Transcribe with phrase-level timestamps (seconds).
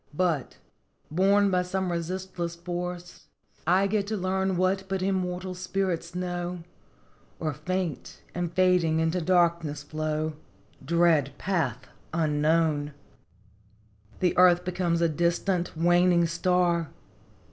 [0.01, 0.57] *" But,
[1.11, 3.27] borne by some resistless force,
[3.67, 6.63] I go To learn what but immortal spirits know
[7.39, 10.33] Or faint and fading into darkness flow
[10.83, 12.95] Dread path unknown!"
[14.21, 16.89] The earth becomes a distant waning star.